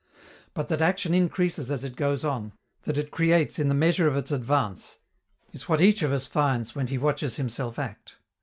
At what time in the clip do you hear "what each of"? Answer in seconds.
5.69-6.11